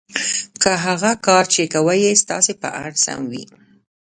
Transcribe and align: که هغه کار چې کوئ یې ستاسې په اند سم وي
که 0.61 0.71
هغه 0.85 1.11
کار 1.25 1.43
چې 1.53 1.61
کوئ 1.73 1.97
یې 2.05 2.13
ستاسې 2.23 2.53
په 2.61 2.69
اند 2.81 2.95
سم 3.03 3.21
وي 3.31 3.43